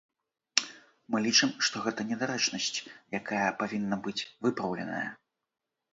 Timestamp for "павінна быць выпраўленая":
3.63-5.07